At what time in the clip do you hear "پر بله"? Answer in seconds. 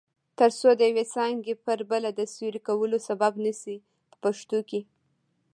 1.65-2.09